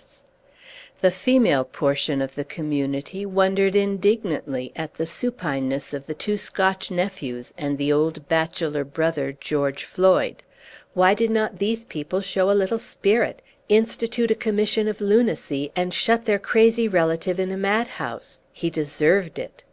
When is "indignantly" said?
3.76-4.72